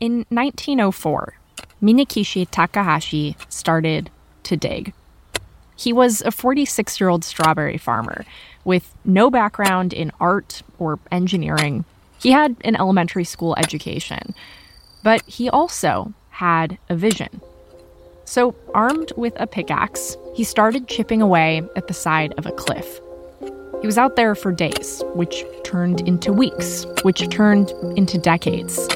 [0.00, 1.34] In 1904,
[1.82, 4.10] Minekichi Takahashi started
[4.44, 4.92] to dig.
[5.76, 8.24] He was a 46 year old strawberry farmer
[8.64, 11.84] with no background in art or engineering.
[12.20, 14.34] He had an elementary school education,
[15.04, 17.40] but he also had a vision.
[18.24, 23.00] So, armed with a pickaxe, he started chipping away at the side of a cliff.
[23.80, 28.88] He was out there for days, which turned into weeks, which turned into decades.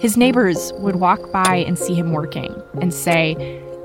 [0.00, 3.34] His neighbors would walk by and see him working and say,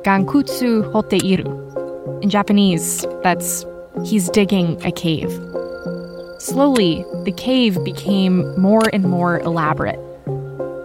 [0.04, 2.22] Gankutsu hoteiru.
[2.22, 3.66] In Japanese, that's
[4.04, 5.32] he's digging a cave.
[6.40, 10.00] Slowly, the cave became more and more elaborate.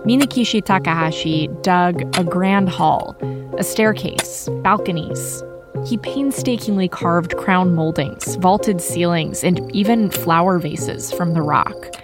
[0.06, 3.17] Minekichi Takahashi dug a grand hall,
[3.59, 5.43] a staircase, balconies.
[5.87, 11.95] He painstakingly carved crown moldings, vaulted ceilings, and even flower vases from the rock.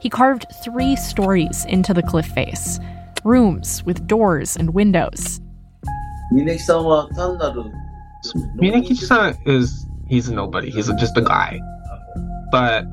[0.00, 2.78] He carved three stories into the cliff face
[3.24, 5.40] rooms with doors and windows.
[8.56, 10.70] Minekichi-san is he's a nobody.
[10.70, 11.60] He's just a guy.
[12.50, 12.84] But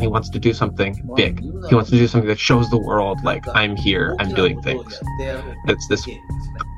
[0.00, 1.40] he wants to do something big.
[1.68, 4.98] He wants to do something that shows the world like I'm here, I'm doing things.
[5.66, 6.08] It's this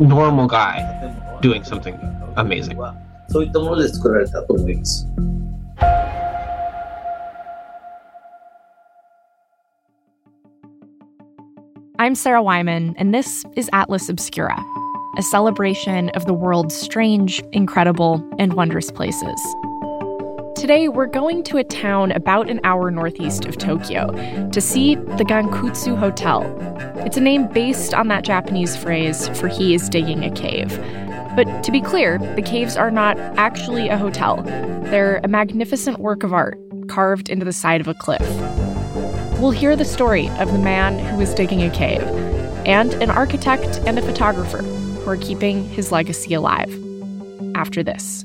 [0.01, 1.95] normal guy doing something
[2.37, 2.81] amazing.
[11.99, 14.59] I'm Sarah Wyman, and this is Atlas Obscura,
[15.17, 19.41] a celebration of the world's strange, incredible, and wondrous places.
[20.63, 24.13] Today, we're going to a town about an hour northeast of Tokyo
[24.51, 26.45] to see the Gankutsu Hotel.
[26.99, 30.79] It's a name based on that Japanese phrase for he is digging a cave.
[31.35, 34.41] But to be clear, the caves are not actually a hotel.
[34.85, 38.23] They're a magnificent work of art carved into the side of a cliff.
[39.41, 42.03] We'll hear the story of the man who was digging a cave
[42.65, 46.73] and an architect and a photographer who are keeping his legacy alive.
[47.57, 48.25] After this.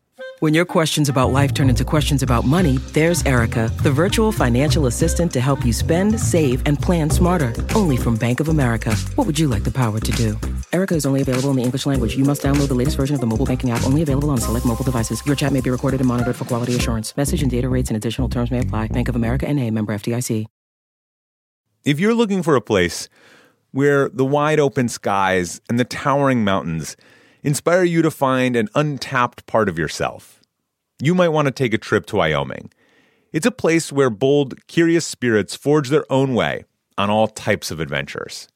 [0.41, 4.87] When your questions about life turn into questions about money, there's Erica, the virtual financial
[4.87, 7.53] assistant to help you spend, save, and plan smarter.
[7.75, 8.95] Only from Bank of America.
[9.13, 10.39] What would you like the power to do?
[10.73, 12.15] Erica is only available in the English language.
[12.17, 14.65] You must download the latest version of the mobile banking app, only available on select
[14.65, 15.23] mobile devices.
[15.27, 17.15] Your chat may be recorded and monitored for quality assurance.
[17.15, 18.87] Message and data rates and additional terms may apply.
[18.87, 20.47] Bank of America and a member FDIC.
[21.85, 23.09] If you're looking for a place
[23.73, 26.97] where the wide open skies and the towering mountains
[27.43, 30.41] inspire you to find an untapped part of yourself,
[31.01, 32.71] you might want to take a trip to Wyoming.
[33.33, 36.65] It's a place where bold, curious spirits forge their own way
[36.97, 38.47] on all types of adventures.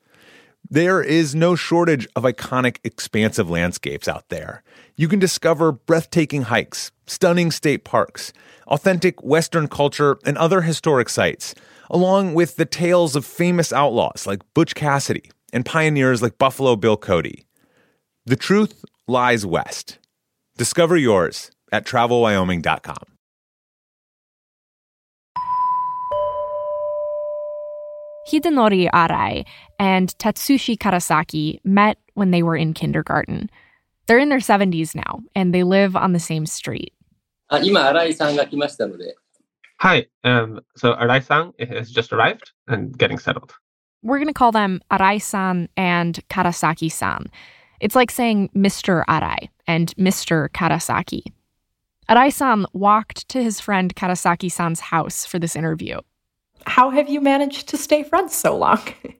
[0.69, 4.63] There is no shortage of iconic, expansive landscapes out there.
[4.95, 8.33] You can discover breathtaking hikes, stunning state parks,
[8.67, 11.53] authentic Western culture, and other historic sites,
[11.89, 16.97] along with the tales of famous outlaws like Butch Cassidy and pioneers like Buffalo Bill
[16.97, 17.45] Cody.
[18.26, 19.98] The truth lies west.
[20.56, 23.04] Discover yours at travelwyoming.com.
[28.28, 29.44] Hidenori Arai
[29.78, 33.50] and Tatsushi Karasaki met when they were in kindergarten.
[34.06, 36.92] They're in their 70s now, and they live on the same street.
[37.48, 39.16] あ今、新井さんが来ましたので。
[39.78, 43.54] Hi, um, so Arai-san has just arrived and getting settled.
[44.02, 47.30] We're going to call them Arai-san and Karasaki-san.
[47.80, 49.04] It's like saying Mr.
[49.06, 50.48] Arai and Mr.
[50.50, 51.22] Karasaki.
[52.08, 56.00] Arai-san walked to his friend Karasaki-san's house for this interview.
[56.66, 58.80] How have you managed to stay friends so long?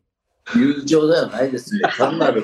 [0.55, 1.89] 友情ではないですね。
[1.97, 2.43] 単なる、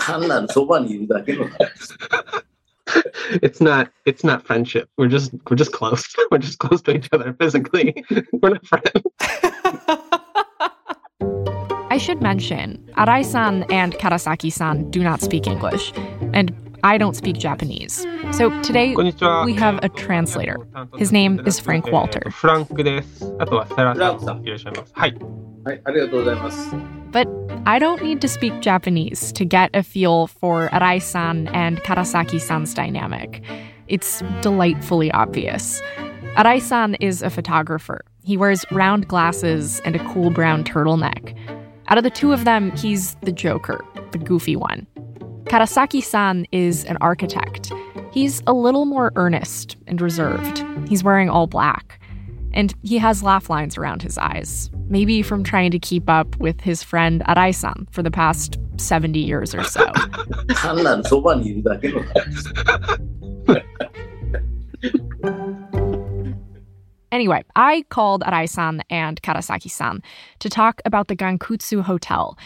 [0.00, 1.98] 単なるそばにいるだけの話です。
[3.42, 4.88] It's not it's not friendship.
[4.96, 6.04] We're just we're just close.
[6.30, 7.94] We're just close to each other physically.
[8.32, 9.02] We're not friends.
[11.99, 15.93] should mention, Arai san and Karasaki san do not speak English,
[16.33, 16.53] and
[16.83, 18.05] I don't speak Japanese.
[18.31, 20.57] So today we have a translator.
[20.97, 22.31] His name is Frank Walter.
[27.11, 27.27] But
[27.65, 32.39] I don't need to speak Japanese to get a feel for Arai san and Karasaki
[32.39, 33.43] san's dynamic.
[33.87, 35.81] It's delightfully obvious.
[36.37, 38.05] Arai san is a photographer.
[38.23, 41.35] He wears round glasses and a cool brown turtleneck.
[41.89, 44.85] Out of the two of them, he's the joker, the goofy one.
[45.45, 47.71] Karasaki-san is an architect.
[48.11, 50.63] He's a little more earnest and reserved.
[50.87, 51.99] He's wearing all black.
[52.53, 56.61] And he has laugh lines around his eyes, maybe from trying to keep up with
[56.61, 59.91] his friend Arai-san for the past 70 years or so.
[67.12, 70.02] Anyway, I called Arai-san and Karasaki-san
[70.40, 72.36] to talk about the Gankutsu Hotel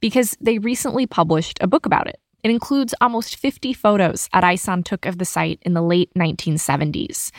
[0.00, 2.18] because they recently published a book about it.
[2.42, 7.30] It includes almost 50 photos Arai-san took of the site in the late 1970s.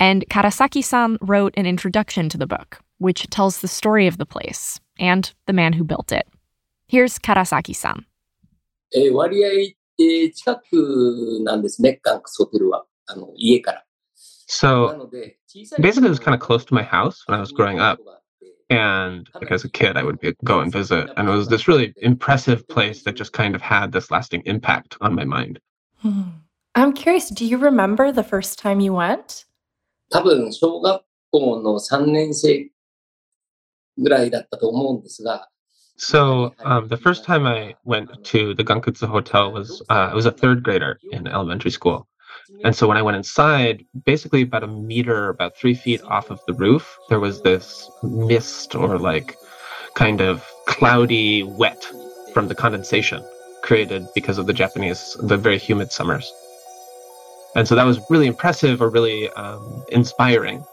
[0.00, 4.80] And Karasaki-san wrote an introduction to the book, which tells the story of the place
[4.98, 6.26] and the man who built it.
[6.88, 8.04] Here's Karasaki-san.
[8.94, 9.48] えー割合、
[9.98, 12.84] えー近くなんですね、ガンクスホテルは。
[13.06, 13.84] あの、家から。
[14.62, 17.52] な So ので、小さい basically, it was kind of close to my house when I was
[17.52, 17.98] growing up.
[18.70, 21.10] And like as a kid, I would be, go and visit.
[21.16, 24.96] And it was this really impressive place that just kind of had this lasting impact
[25.00, 25.60] on my mind.
[26.00, 26.22] Hmm.
[26.74, 29.44] I'm curious, do you remember the first time you went?
[30.10, 32.70] 多分、小学校の3年生
[33.98, 35.48] ぐらいだったと思うんですが、
[35.98, 40.26] So um, the first time I went to the Gankutsu Hotel was uh, I was
[40.26, 42.08] a third grader in elementary school.
[42.63, 46.39] And so when I went inside, basically about a meter, about three feet off of
[46.47, 49.35] the roof, there was this mist or like
[49.95, 51.85] kind of cloudy wet
[52.33, 53.23] from the condensation
[53.63, 56.31] created because of the Japanese, the very humid summers.
[57.55, 60.63] And so that was really impressive or really um, inspiring.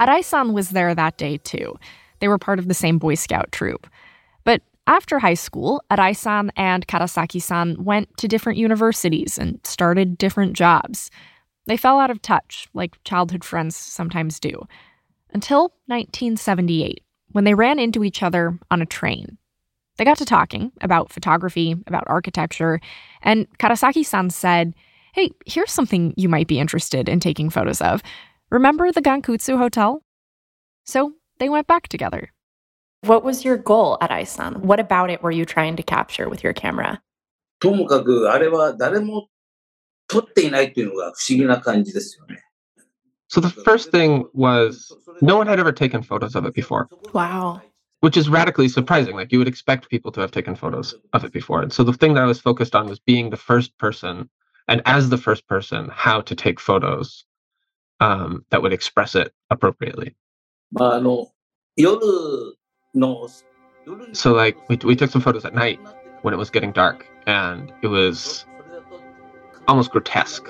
[0.00, 1.78] Arai-san was there that day too.
[2.20, 3.86] They were part of the same Boy Scout troop.
[4.86, 11.10] After high school, Arai-san and Karasaki-san went to different universities and started different jobs.
[11.66, 14.66] They fell out of touch, like childhood friends sometimes do,
[15.32, 17.02] until 1978,
[17.32, 19.38] when they ran into each other on a train.
[19.96, 22.78] They got to talking about photography, about architecture,
[23.22, 24.74] and Karasaki-san said,
[25.14, 28.02] Hey, here's something you might be interested in taking photos of.
[28.50, 30.02] Remember the Gankutsu Hotel?
[30.84, 32.33] So they went back together.
[33.03, 34.61] What was your goal at Isan?
[34.61, 37.01] What about it were you trying to capture with your camera?
[37.59, 39.27] ともかく、あれは誰も
[40.07, 42.43] 撮っていないっていうのが不思議な感じですよね。
[43.29, 44.91] So the first thing was
[45.21, 46.87] no one had ever taken photos of it before.
[47.13, 47.61] Wow.
[48.01, 49.15] which is radically surprising.
[49.15, 51.61] Like you would expect people to have taken photos of it before.
[51.61, 54.29] And so the thing that I was focused on was being the first person,
[54.67, 57.25] and as the first person, how to take photos
[57.99, 60.15] um, that would express it appropriately.
[60.71, 61.31] まあ、あの、
[61.75, 61.97] 夜
[62.95, 63.27] の、
[64.13, 65.79] So like we we took some photos at night
[66.21, 68.45] when it was getting dark, and it was
[69.67, 70.47] almost grotesque,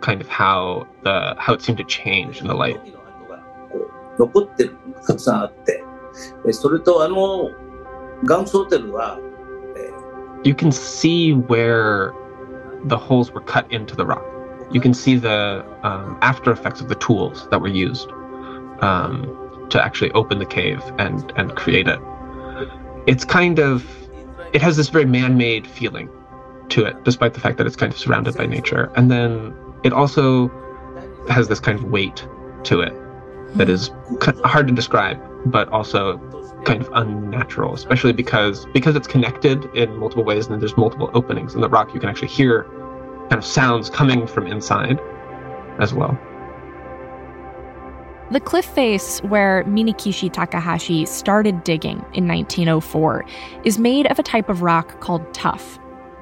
[0.00, 2.80] kind of how the how it seemed to change in the light.
[4.18, 5.82] 残ってるのがたくさんあって、
[6.46, 7.50] えそれとあの、
[8.24, 9.18] ガンクスホテルは、
[10.44, 12.12] You can see where
[12.86, 14.22] the holes were cut into the rock.
[14.72, 18.10] You can see the um, after effects of the tools that were used
[18.80, 19.26] um,
[19.69, 21.99] to actually open the cave and and create it.
[23.05, 23.85] It's kind of
[24.53, 26.09] it has this very man-made feeling
[26.69, 28.91] to it, despite the fact that it's kind of surrounded by nature.
[28.95, 29.53] And then
[29.83, 30.49] it also
[31.29, 32.27] has this kind of weight
[32.63, 32.93] to it
[33.55, 33.91] that is
[34.43, 36.17] hard to describe, but also
[36.65, 41.55] kind of unnatural, especially because because it's connected in multiple ways and there's multiple openings
[41.55, 41.93] in the rock.
[41.93, 42.63] You can actually hear
[43.29, 44.99] kind of sounds coming from inside
[45.79, 46.17] as well.
[48.29, 53.23] The cliff face where Minekichi Takahashi started digging in 1904
[53.63, 55.79] is made of a type of rock called tuff.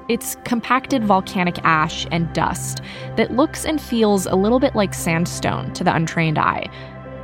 [0.08, 2.80] It's compacted volcanic ash and dust
[3.16, 6.70] that looks and feels a little bit like sandstone to the untrained eye,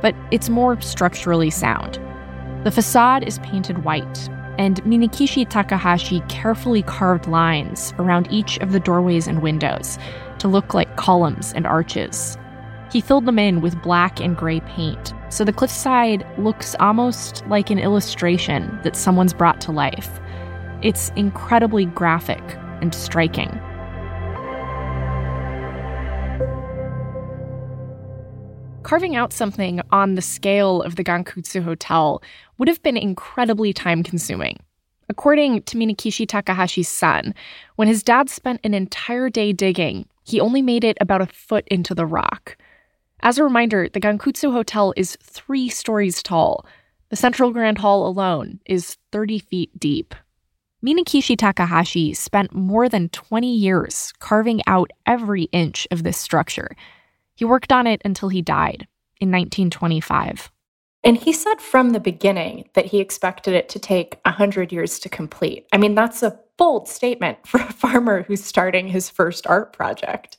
[0.01, 1.97] but it's more structurally sound.
[2.65, 8.81] The facade is painted white, and Minekichi Takahashi carefully carved lines around each of the
[8.81, 9.97] doorways and windows
[10.39, 12.37] to look like columns and arches.
[12.93, 17.71] He filled them in with black and gray paint, so the cliffside looks almost like
[17.71, 20.19] an illustration that someone's brought to life.
[20.83, 22.43] It's incredibly graphic
[22.83, 23.49] and striking.
[28.83, 32.21] Carving out something on the scale of the Gankutsu Hotel
[32.59, 34.59] would have been incredibly time consuming.
[35.09, 37.33] According to Minekichi Takahashi's son,
[37.75, 41.67] when his dad spent an entire day digging, he only made it about a foot
[41.69, 42.55] into the rock.
[43.23, 46.65] As a reminder, the Gankutsu Hotel is three stories tall.
[47.07, 50.13] The Central Grand Hall alone is 30 feet deep.
[50.85, 56.75] Minekichi Takahashi spent more than 20 years carving out every inch of this structure.
[57.33, 58.89] He worked on it until he died
[59.21, 60.51] in 1925.
[61.05, 65.07] And he said from the beginning that he expected it to take 100 years to
[65.07, 65.65] complete.
[65.71, 70.35] I mean, that's a bold statement for a farmer who's starting his first art project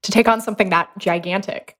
[0.00, 1.76] to take on something that gigantic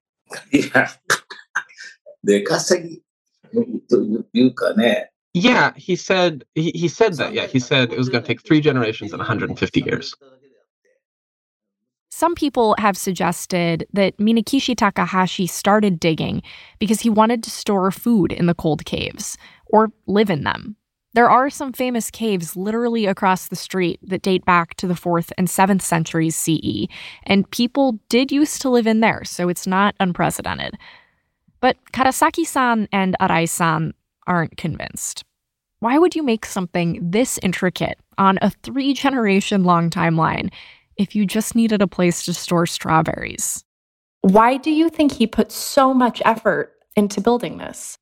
[5.35, 7.33] yeah, he said he, he said that.
[7.33, 10.15] Yeah, he said it was going to take three generations and 150 years.
[12.11, 16.43] Some people have suggested that Minekichi Takahashi started digging
[16.79, 20.77] because he wanted to store food in the cold caves or live in them.
[21.15, 25.31] There are some famous caves literally across the street that date back to the 4th
[25.37, 26.89] and 7th centuries CE,
[27.25, 30.79] and people did used to live in there, so it's not unprecedented.
[31.61, 33.93] But Karasaki san and Arai san
[34.27, 35.25] aren't convinced.
[35.81, 40.51] Why would you make something this intricate on a three generation long timeline
[40.97, 43.65] if you just needed a place to store strawberries?
[44.23, 47.99] Why do you think he put so much effort into building this?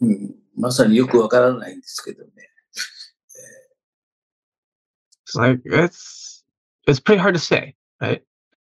[0.00, 2.31] うん、まさによくわからないんですけどね。
[5.25, 6.43] It's like it's
[6.87, 8.21] it's pretty hard to say, right?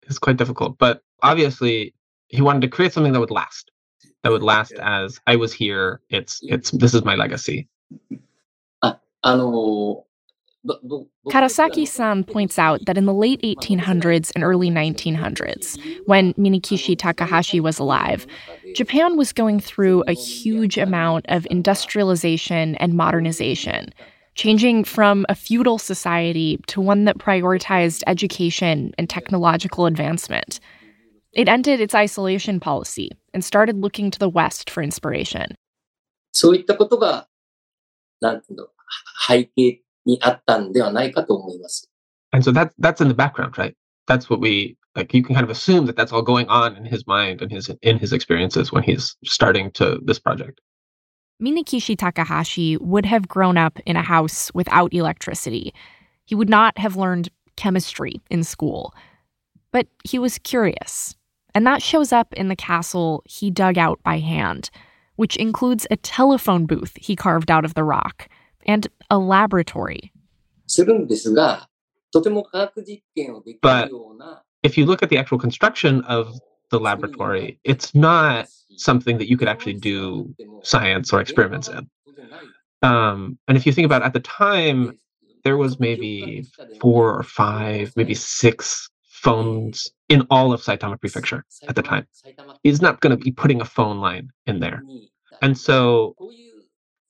[0.09, 1.95] It's quite difficult, but obviously
[2.28, 3.71] he wanted to create something that would last.
[4.23, 6.00] That would last as I was here.
[6.11, 7.68] It's it's this is my legacy.
[9.28, 10.06] あの、どど
[11.30, 17.60] Karasaki san points out that in the late 1800s and early 1900s, when Minekichi Takahashi
[17.60, 18.27] was alive,
[18.75, 23.91] Japan was going through a huge amount of industrialization and modernization,
[24.36, 30.60] changing from a feudal society to one that prioritized education and technological advancement.
[31.34, 35.56] It ended its isolation policy and started looking to the West for inspiration.
[36.34, 37.27] そういったことが、
[38.22, 38.68] なんていうの、
[39.27, 41.89] 背景にあったんではないかと思います。
[42.31, 43.75] And so that that's in the background, right?
[44.08, 46.86] That's what we, like, you can kind of assume that that's all going on in
[46.86, 50.62] his mind and his, in his experiences when he's starting to this project.
[51.41, 55.74] Minekichi Takahashi would have grown up in a house without electricity.
[56.25, 58.93] He would not have learned chemistry in school.
[59.72, 61.15] But he was curious,
[61.55, 64.70] and that shows up in the castle he dug out by hand,
[65.15, 68.27] which includes a telephone booth he carved out of the rock
[68.65, 70.12] and a laboratory.
[73.62, 73.91] But
[74.63, 76.38] if you look at the actual construction of
[76.70, 81.89] the laboratory, it's not something that you could actually do science or experiments in.
[82.82, 84.98] Um, and if you think about it, at the time,
[85.44, 86.46] there was maybe
[86.80, 92.08] four or five, maybe six phones in all of Saitama Prefecture at the time.
[92.63, 94.82] He's not going to be putting a phone line in there.
[95.41, 96.15] And so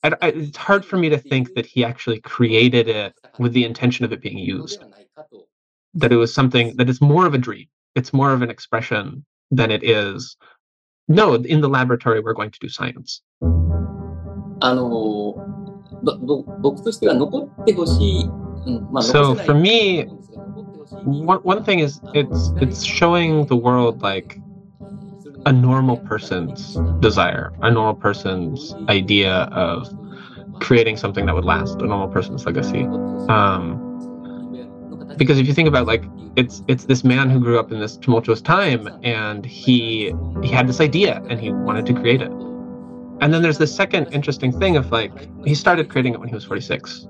[0.03, 3.65] I, I, it's hard for me to think that he actually created it with the
[3.65, 4.83] intention of it being used.
[5.95, 7.67] That it was something that is more of a dream.
[7.95, 10.37] It's more of an expression than it is.
[11.07, 13.21] No, in the laboratory, we're going to do science.
[14.59, 15.35] あの、
[16.03, 18.23] ぼぼ僕としては残ってほしい。
[18.23, 24.39] うんまあ、 So 残せない for me, と思うんですけど残ってほしい One, one thing is it's it's showing the world like
[25.46, 29.88] a normal person's desire, a normal person's idea of
[30.60, 32.84] creating something that would last, a normal person's legacy.
[33.28, 33.88] Um,
[35.16, 36.04] because if you think about like
[36.36, 40.66] it's it's this man who grew up in this tumultuous time and he he had
[40.66, 42.30] this idea and he wanted to create it.
[43.20, 45.12] And then there's this second interesting thing of like
[45.44, 47.06] he started creating it when he was 46.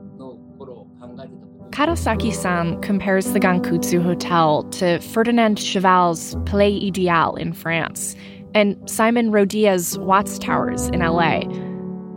[1.73, 8.14] Karasaki san compares the Gankutsu Hotel to Ferdinand Cheval's Palais Ideal in France
[8.55, 11.41] and Simon Rodia's Watts Towers in LA.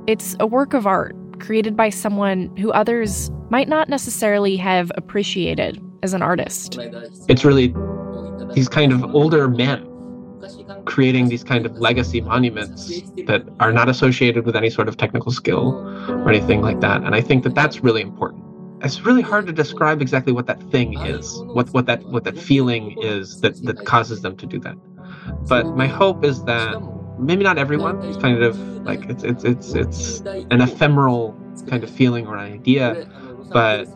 [0.08, 5.82] It's a work of art created by someone who others might not necessarily have appreciated
[6.04, 6.78] as an artist.
[7.30, 7.74] It's really
[8.54, 9.90] these kind of older men
[10.84, 15.32] creating these kind of legacy monuments that are not associated with any sort of technical
[15.32, 15.78] skill
[16.10, 17.04] or anything like that.
[17.04, 18.45] And I think that that's really important.
[18.82, 22.38] It's really hard to describe exactly what that thing is, what what that what that
[22.38, 24.76] feeling is that that causes them to do that.
[25.48, 26.82] But my hope is that
[27.18, 28.04] maybe not everyone.
[28.04, 31.36] It's kind of like it's it's it's it's an ephemeral
[31.68, 33.08] kind of feeling or an idea,
[33.52, 33.88] but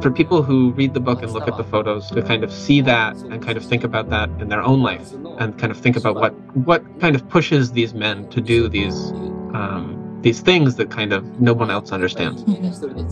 [0.00, 2.80] for people who read the book and look at the photos to kind of see
[2.80, 5.96] that and kind of think about that in their own life and kind of think
[5.96, 9.12] about what what kind of pushes these men to do these
[9.54, 12.42] um, these things that kind of no one else understands,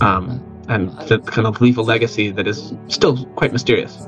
[0.00, 4.06] um, and to kind of leave a legacy that is still quite mysterious.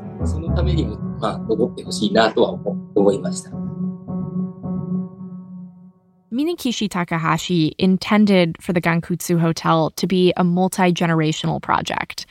[6.33, 12.25] Minekichi Takahashi intended for the Gankutsu Hotel to be a multi generational project,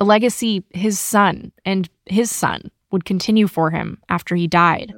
[0.00, 4.92] a legacy his son and his son would continue for him after he died.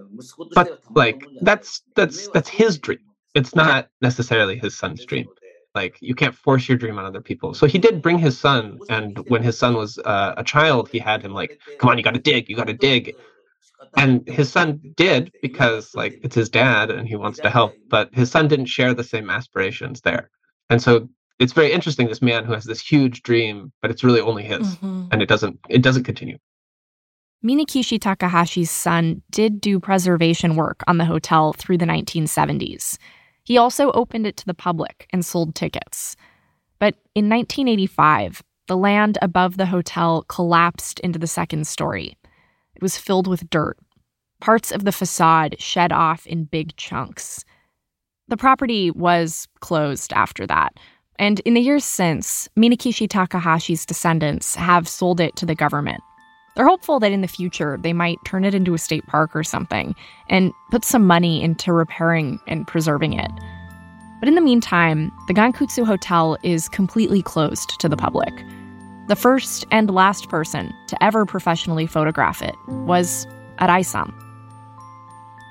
[0.54, 3.00] But like that's that's that's his dream
[3.36, 5.26] it's not necessarily his son's dream.
[5.74, 7.52] Like you can't force your dream on other people.
[7.52, 10.98] So he did bring his son and when his son was uh, a child he
[10.98, 13.14] had him like come on you gotta dig you gotta dig.
[13.94, 18.08] And his son did because like it's his dad and he wants to help but
[18.14, 20.30] his son didn't share the same aspirations there.
[20.70, 24.22] And so it's very interesting this man who has this huge dream but it's really
[24.22, 25.08] only his Mhm.
[25.12, 26.38] and it doesn't it doesn't continue.
[27.44, 32.98] Minekichi Takahashi's son did do preservation work on the hotel through the 1970s.
[33.46, 36.16] He also opened it to the public and sold tickets.
[36.80, 42.16] But in 1985, the land above the hotel collapsed into the second story.
[42.74, 43.78] It was filled with dirt.
[44.40, 47.44] Parts of the facade shed off in big chunks.
[48.28, 50.74] The property was closed after that.
[51.18, 56.02] And in the years since, Minekichi Takahashi's descendants have sold it to the government.
[56.56, 59.44] They're hopeful that in the future they might turn it into a state park or
[59.44, 59.94] something
[60.30, 63.30] and put some money into repairing and preserving it.
[64.20, 68.32] But in the meantime, the Gankutsu Hotel is completely closed to the public.
[69.08, 73.26] The first and last person to ever professionally photograph it was
[73.58, 74.12] Arai-san.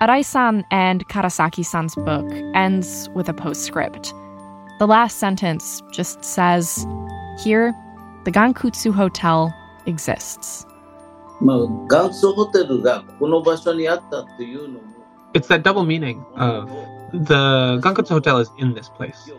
[0.02, 4.12] Arai-san and Karasaki-san's book ends with a postscript.
[4.80, 6.86] The last sentence just says,
[7.44, 7.74] Here,
[8.26, 10.66] the Gankutsu Hotel exists.
[11.41, 14.81] まあ、元祖ホテルがこの場所にあったっていうのも
[15.33, 16.69] it's that double meaning of
[17.13, 19.33] the gankutsu hotel is in this place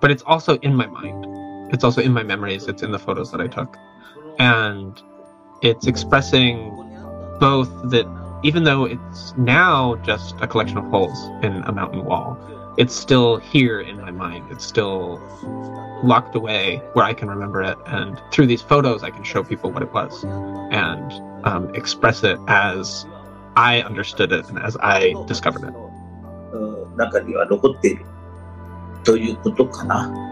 [0.00, 1.26] but it's also in my mind
[1.72, 3.76] it's also in my memories it's in the photos that i took
[4.38, 5.02] and
[5.62, 6.70] it's expressing
[7.40, 8.06] both that
[8.42, 12.38] even though it's now just a collection of holes in a mountain wall
[12.76, 15.20] it's still here in my mind it's still
[16.04, 19.70] locked away where i can remember it and through these photos i can show people
[19.70, 20.24] what it was
[20.70, 21.12] and
[21.46, 23.06] um, express it as
[23.56, 25.74] i understood it and as i discovered it
[26.52, 28.06] うん中には残っている
[29.04, 30.29] ということかな。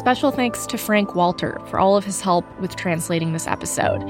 [0.00, 4.00] Special thanks to Frank Walter for all of his help with translating this episode.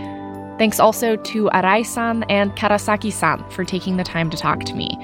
[0.57, 4.97] Thanks also to Arai-san and Karasaki-san for taking the time to talk to me.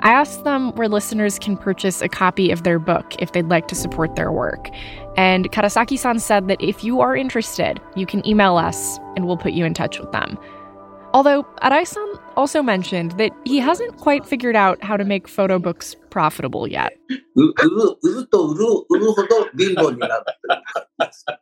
[0.00, 3.68] I asked them where listeners can purchase a copy of their book if they'd like
[3.68, 4.70] to support their work.
[5.16, 9.52] And Karasaki-san said that if you are interested, you can email us and we'll put
[9.52, 10.36] you in touch with them.
[11.14, 15.94] Although Araisan also mentioned that he hasn't quite figured out how to make photo books
[16.10, 16.98] profitable yet.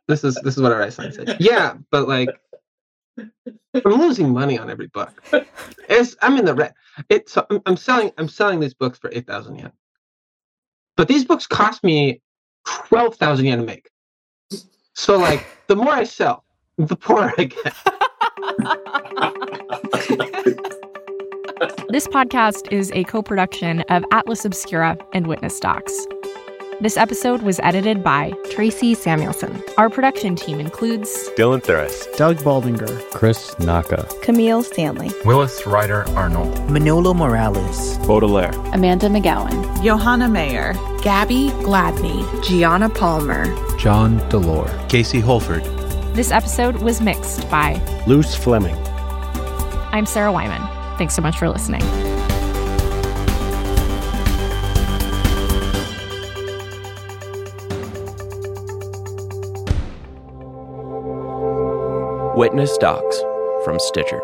[0.07, 1.37] this is this is what Araisan said.
[1.39, 2.29] Yeah, but like
[3.17, 5.11] I'm losing money on every book.
[5.89, 6.75] It's, I'm in the red.
[7.09, 9.71] It's I'm selling I'm selling these books for eight thousand yen,
[10.95, 12.21] but these books cost me
[12.67, 13.89] twelve thousand yen to make.
[14.93, 16.43] So like the more I sell,
[16.77, 17.73] the poorer I get.
[21.89, 26.07] This podcast is a co production of Atlas Obscura and Witness Docs.
[26.81, 29.63] This episode was edited by Tracy Samuelson.
[29.77, 32.05] Our production team includes Dylan Thuris.
[32.17, 40.27] Doug Baldinger, Chris Naka, Camille Stanley, Willis Ryder Arnold, Manolo Morales, Baudelaire, Amanda McGowan, Johanna
[40.27, 43.45] Mayer, Gabby Gladney, Gianna Palmer,
[43.77, 45.63] John Delore, Casey Holford,
[46.13, 48.82] this episode was mixed by Luce Fleming.
[49.93, 50.61] I'm Sarah Wyman.
[50.97, 51.83] Thanks so much for listening.
[62.35, 63.21] Witness Docs
[63.63, 64.19] from Stitcher.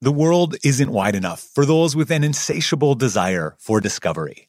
[0.00, 4.48] The world isn't wide enough for those with an insatiable desire for discovery.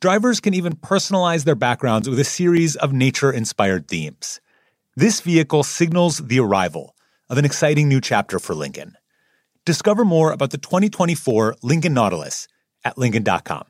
[0.00, 4.40] Drivers can even personalize their backgrounds with a series of nature inspired themes.
[4.94, 6.94] This vehicle signals the arrival
[7.30, 8.96] of an exciting new chapter for Lincoln.
[9.64, 12.46] Discover more about the 2024 Lincoln Nautilus
[12.84, 13.64] at Lincoln.com.